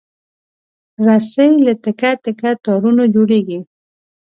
رسۍ 1.05 1.51
له 1.65 1.73
تکه 1.83 2.11
تکه 2.23 2.51
تارونو 2.65 3.03
جوړېږي. 3.15 3.59